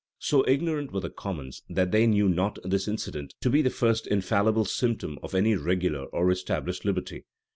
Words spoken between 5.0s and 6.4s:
of any regular or